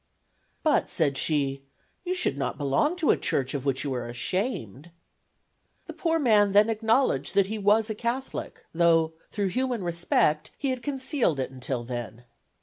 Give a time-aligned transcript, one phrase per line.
[0.63, 1.61] "But," said she,
[2.03, 4.89] "you should not belong to a church of which you are ashamed."
[5.85, 10.71] The poor man then acknowledged that he was a Catholic, though, through human respect, he
[10.71, 12.23] had concealed it until then.